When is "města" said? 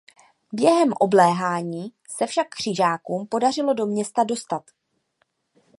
3.85-4.23